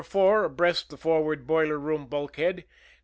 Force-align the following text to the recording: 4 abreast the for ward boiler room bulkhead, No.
4 0.03 0.45
abreast 0.45 0.89
the 0.89 0.97
for 0.97 1.21
ward 1.21 1.45
boiler 1.45 1.77
room 1.77 2.07
bulkhead, 2.07 2.55
No. 2.57 2.63